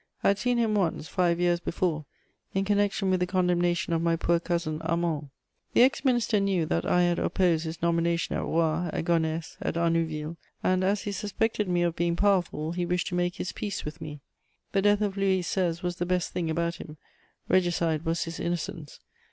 [0.23, 2.05] I had seen him once, five years before,
[2.55, 5.29] in connection with the condemnation of my poor Cousin Armand.
[5.75, 9.75] The ex minister knew that I had opposed his nomination at Roye, at Gonesse, at
[9.75, 13.85] Arnouville; and, as he suspected me of being powerful, he wished to make his peace
[13.85, 14.21] with me.
[14.71, 15.83] The death of Louis XVI.
[15.83, 16.97] was the best thing about him:
[17.47, 18.99] regicide was his innocence.